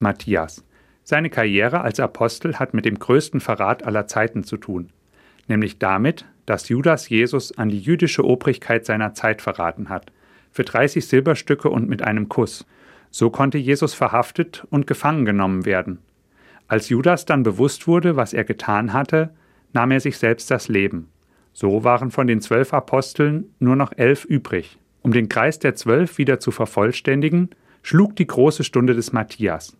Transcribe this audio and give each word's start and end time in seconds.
Matthias. 0.00 0.64
Seine 1.04 1.28
Karriere 1.28 1.82
als 1.82 2.00
Apostel 2.00 2.58
hat 2.58 2.72
mit 2.72 2.86
dem 2.86 2.98
größten 2.98 3.40
Verrat 3.40 3.84
aller 3.84 4.06
Zeiten 4.06 4.44
zu 4.44 4.56
tun, 4.56 4.90
nämlich 5.46 5.78
damit, 5.78 6.24
dass 6.46 6.70
Judas 6.70 7.08
Jesus 7.10 7.56
an 7.56 7.68
die 7.68 7.78
jüdische 7.78 8.24
Obrigkeit 8.24 8.86
seiner 8.86 9.12
Zeit 9.12 9.42
verraten 9.42 9.90
hat, 9.90 10.10
für 10.50 10.64
30 10.64 11.06
Silberstücke 11.06 11.68
und 11.68 11.88
mit 11.88 12.02
einem 12.02 12.30
Kuss. 12.30 12.66
So 13.10 13.28
konnte 13.28 13.58
Jesus 13.58 13.92
verhaftet 13.92 14.66
und 14.70 14.86
gefangen 14.86 15.26
genommen 15.26 15.66
werden. 15.66 15.98
Als 16.66 16.88
Judas 16.88 17.26
dann 17.26 17.42
bewusst 17.42 17.86
wurde, 17.86 18.16
was 18.16 18.32
er 18.32 18.44
getan 18.44 18.92
hatte, 18.94 19.34
nahm 19.74 19.90
er 19.90 20.00
sich 20.00 20.16
selbst 20.16 20.50
das 20.50 20.68
Leben. 20.68 21.08
So 21.52 21.84
waren 21.84 22.10
von 22.10 22.26
den 22.26 22.40
zwölf 22.40 22.72
Aposteln 22.72 23.52
nur 23.58 23.76
noch 23.76 23.92
elf 23.96 24.24
übrig. 24.24 24.78
Um 25.02 25.12
den 25.12 25.28
Kreis 25.28 25.58
der 25.58 25.74
Zwölf 25.74 26.16
wieder 26.16 26.40
zu 26.40 26.52
vervollständigen, 26.52 27.50
schlug 27.82 28.16
die 28.16 28.26
große 28.26 28.64
Stunde 28.64 28.94
des 28.94 29.12
Matthias. 29.12 29.76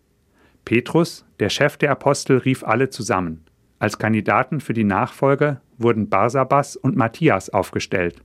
Petrus, 0.65 1.25
der 1.39 1.49
Chef 1.49 1.77
der 1.77 1.91
Apostel, 1.91 2.37
rief 2.37 2.63
alle 2.63 2.89
zusammen. 2.89 3.45
Als 3.79 3.97
Kandidaten 3.97 4.59
für 4.59 4.73
die 4.73 4.83
Nachfolge 4.83 5.59
wurden 5.77 6.09
Barsabas 6.09 6.75
und 6.75 6.95
Matthias 6.95 7.49
aufgestellt. 7.49 8.21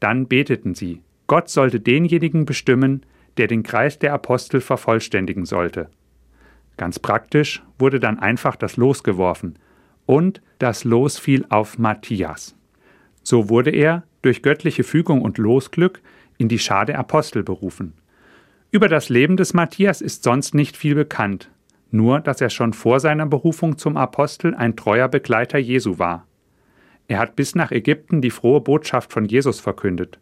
Dann 0.00 0.26
beteten 0.26 0.74
sie, 0.74 1.02
Gott 1.26 1.50
sollte 1.50 1.80
denjenigen 1.80 2.46
bestimmen, 2.46 3.04
der 3.36 3.46
den 3.46 3.62
Kreis 3.62 3.98
der 3.98 4.14
Apostel 4.14 4.60
vervollständigen 4.60 5.44
sollte. 5.44 5.90
Ganz 6.76 6.98
praktisch 6.98 7.62
wurde 7.78 8.00
dann 8.00 8.18
einfach 8.18 8.56
das 8.56 8.76
Los 8.76 9.04
geworfen, 9.04 9.58
und 10.06 10.40
das 10.58 10.84
Los 10.84 11.18
fiel 11.18 11.44
auf 11.50 11.78
Matthias. 11.78 12.56
So 13.22 13.48
wurde 13.48 13.70
er, 13.70 14.02
durch 14.22 14.42
göttliche 14.42 14.82
Fügung 14.82 15.22
und 15.22 15.38
Losglück, 15.38 16.00
in 16.38 16.48
die 16.48 16.58
Schar 16.58 16.86
der 16.86 16.98
Apostel 16.98 17.42
berufen. 17.42 17.92
Über 18.72 18.88
das 18.88 19.08
Leben 19.08 19.36
des 19.36 19.52
Matthias 19.52 20.00
ist 20.00 20.22
sonst 20.22 20.54
nicht 20.54 20.76
viel 20.76 20.94
bekannt, 20.94 21.50
nur 21.90 22.20
dass 22.20 22.40
er 22.40 22.50
schon 22.50 22.72
vor 22.72 23.00
seiner 23.00 23.26
Berufung 23.26 23.78
zum 23.78 23.96
Apostel 23.96 24.54
ein 24.54 24.76
treuer 24.76 25.08
Begleiter 25.08 25.58
Jesu 25.58 25.98
war. 25.98 26.28
Er 27.08 27.18
hat 27.18 27.34
bis 27.34 27.56
nach 27.56 27.72
Ägypten 27.72 28.20
die 28.20 28.30
frohe 28.30 28.60
Botschaft 28.60 29.12
von 29.12 29.24
Jesus 29.24 29.58
verkündet. 29.58 30.20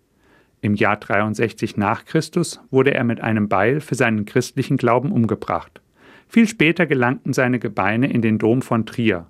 Im 0.63 0.75
Jahr 0.75 0.97
63 0.97 1.77
nach 1.77 2.07
Christus 2.07 2.63
wurde 2.71 2.95
er 2.95 3.05
mit 3.05 3.21
einem 3.21 3.51
Beil 3.51 3.83
für 3.83 3.95
seinen 3.95 4.25
christlichen 4.25 4.79
Glauben 4.79 5.13
umgebracht. 5.13 5.83
Viel 6.27 6.49
später 6.49 6.87
gelangten 6.87 7.35
seine 7.35 7.59
Gebeine 7.59 8.11
in 8.11 8.23
den 8.23 8.39
Dom 8.39 8.63
von 8.63 8.87
Trier. 8.87 9.27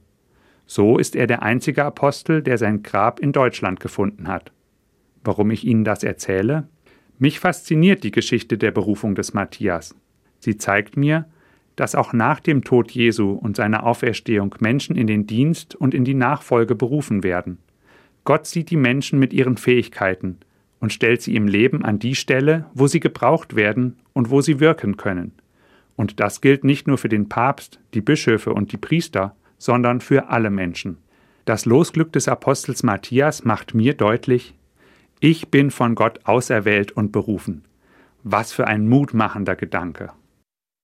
So 0.64 0.97
ist 0.97 1.17
er 1.17 1.27
der 1.27 1.42
einzige 1.42 1.85
Apostel, 1.85 2.41
der 2.41 2.57
sein 2.57 2.85
Grab 2.85 3.19
in 3.19 3.33
Deutschland 3.33 3.81
gefunden 3.81 4.29
hat. 4.29 4.53
Warum 5.25 5.51
ich 5.51 5.64
Ihnen 5.64 5.83
das 5.83 6.05
erzähle? 6.05 6.69
Mich 7.19 7.41
fasziniert 7.41 8.05
die 8.05 8.12
Geschichte 8.12 8.58
der 8.58 8.70
Berufung 8.70 9.14
des 9.14 9.34
Matthias. 9.34 9.94
Sie 10.38 10.56
zeigt 10.56 10.97
mir, 10.97 11.27
dass 11.74 11.94
auch 11.94 12.12
nach 12.12 12.41
dem 12.41 12.62
Tod 12.62 12.91
Jesu 12.92 13.33
und 13.33 13.56
seiner 13.56 13.84
Auferstehung 13.84 14.55
Menschen 14.61 14.97
in 14.97 15.06
den 15.06 15.27
Dienst 15.27 15.74
und 15.74 15.94
in 15.94 16.05
die 16.05 16.14
Nachfolge 16.14 16.74
berufen 16.74 17.22
werden. 17.22 17.58
Gott 18.24 18.46
sieht 18.46 18.70
die 18.70 18.77
Menschen 18.77 19.19
mit 19.19 19.33
ihren 19.33 19.56
Fähigkeiten 19.56 20.39
und 20.80 20.92
stellt 20.92 21.22
sie 21.22 21.34
im 21.34 21.48
Leben 21.48 21.84
an 21.84 21.98
die 21.98 22.14
Stelle, 22.14 22.66
wo 22.74 22.86
sie 22.86 23.00
gebraucht 23.00 23.56
werden 23.56 23.96
und 24.12 24.30
wo 24.30 24.41
sie 24.41 24.61
wirken 24.61 24.96
können. 24.96 25.33
Und 25.96 26.20
das 26.20 26.41
gilt 26.41 26.62
nicht 26.62 26.86
nur 26.86 26.98
für 26.98 27.08
den 27.08 27.28
Papst, 27.28 27.80
die 27.94 28.00
Bischöfe 28.00 28.52
und 28.52 28.70
die 28.70 28.77
Priester, 28.77 29.34
sondern 29.56 30.00
für 30.00 30.28
alle 30.28 30.50
Menschen. 30.50 30.98
Das 31.44 31.64
Losglück 31.64 32.12
des 32.12 32.28
Apostels 32.28 32.83
Matthias 32.83 33.44
macht 33.44 33.74
mir 33.74 33.94
deutlich, 33.94 34.55
ich 35.20 35.48
bin 35.48 35.70
von 35.70 35.94
Gott 35.94 36.20
auserwählt 36.24 36.92
und 36.92 37.12
berufen. 37.12 37.64
Was 38.22 38.52
für 38.52 38.66
ein 38.66 38.88
mutmachender 38.88 39.56
Gedanke. 39.56 40.11